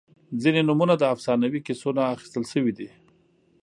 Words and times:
•ځینې 0.41 0.61
نومونه 0.67 0.93
د 0.97 1.03
افسانوي 1.13 1.59
کیسو 1.67 1.89
نه 1.97 2.03
اخیستل 2.13 2.43
شوي 2.53 2.73
دي. 2.77 2.89